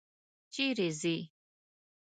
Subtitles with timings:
[0.53, 1.15] چېرې ځې؟